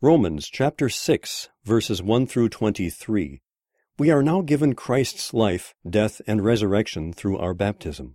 [0.00, 3.40] Romans chapter 6, verses 1 through 23.
[3.98, 8.14] We are now given Christ's life, death, and resurrection through our baptism.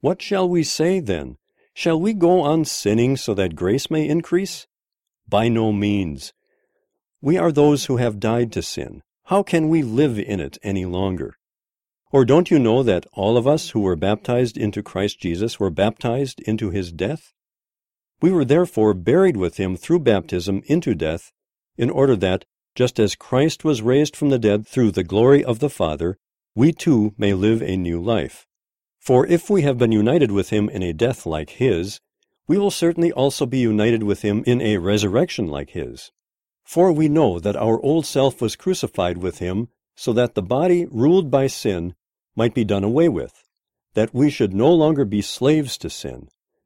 [0.00, 1.38] What shall we say then?
[1.72, 4.66] Shall we go on sinning so that grace may increase?
[5.26, 6.34] By no means.
[7.22, 9.00] We are those who have died to sin.
[9.24, 11.38] How can we live in it any longer?
[12.12, 15.70] Or don't you know that all of us who were baptized into Christ Jesus were
[15.70, 17.32] baptized into his death?
[18.22, 21.32] We were therefore buried with him through baptism into death,
[21.78, 25.58] in order that, just as Christ was raised from the dead through the glory of
[25.58, 26.18] the Father,
[26.54, 28.46] we too may live a new life.
[28.98, 32.00] For if we have been united with him in a death like his,
[32.46, 36.12] we will certainly also be united with him in a resurrection like his.
[36.62, 40.84] For we know that our old self was crucified with him, so that the body
[40.84, 41.94] ruled by sin
[42.36, 43.44] might be done away with,
[43.94, 46.28] that we should no longer be slaves to sin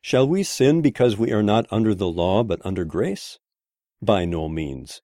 [0.00, 3.38] Shall we sin because we are not under the law but under grace?
[4.00, 5.02] By no means.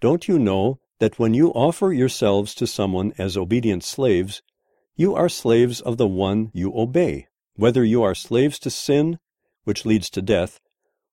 [0.00, 4.42] Don't you know that when you offer yourselves to someone as obedient slaves,
[4.94, 9.18] you are slaves of the one you obey, whether you are slaves to sin,
[9.64, 10.60] which leads to death,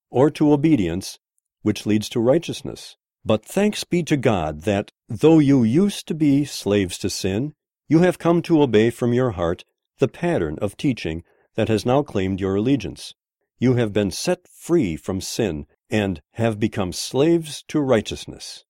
[0.09, 1.19] or to obedience,
[1.63, 2.95] which leads to righteousness.
[3.25, 7.55] But thanks be to God that, though you used to be slaves to sin,
[7.89, 9.65] you have come to obey from your heart
[9.97, 11.23] the pattern of teaching
[11.55, 13.15] that has now claimed your allegiance
[13.59, 18.65] you have been set free from sin and have become slaves to righteousness.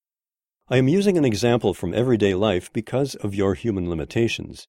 [0.69, 4.67] I am using an example from everyday life because of your human limitations.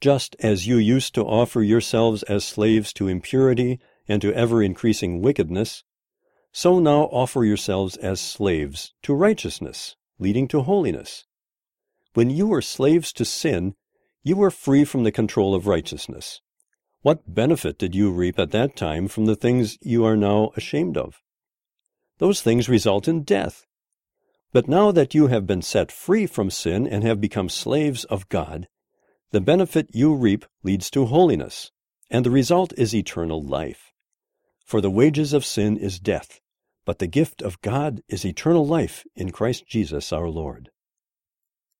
[0.00, 5.22] Just as you used to offer yourselves as slaves to impurity and to ever increasing
[5.22, 5.84] wickedness,
[6.52, 11.24] so now offer yourselves as slaves to righteousness, leading to holiness.
[12.14, 13.74] When you were slaves to sin,
[14.22, 16.40] you were free from the control of righteousness.
[17.04, 20.96] What benefit did you reap at that time from the things you are now ashamed
[20.96, 21.20] of?
[22.16, 23.66] Those things result in death.
[24.54, 28.30] But now that you have been set free from sin and have become slaves of
[28.30, 28.68] God,
[29.32, 31.70] the benefit you reap leads to holiness,
[32.08, 33.92] and the result is eternal life.
[34.64, 36.40] For the wages of sin is death,
[36.86, 40.70] but the gift of God is eternal life in Christ Jesus our Lord.